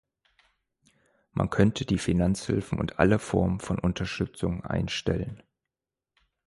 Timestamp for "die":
1.85-1.99